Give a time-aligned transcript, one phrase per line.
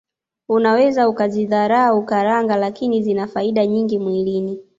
[0.49, 4.59] Unaweza ukazidharau karanga lakini zina faida nyingi mwilini